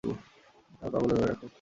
[0.79, 1.39] তার পা গুলো ধরে রাখ!